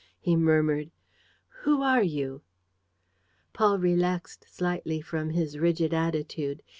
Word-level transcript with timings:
He 0.19 0.35
murmured: 0.35 0.89
"Who 1.61 1.83
are 1.83 2.01
you?" 2.01 2.41
Paul 3.53 3.77
relaxed 3.77 4.47
slightly 4.49 4.99
from 4.99 5.29
his 5.29 5.59
rigid 5.59 5.93
attitude. 5.93 6.63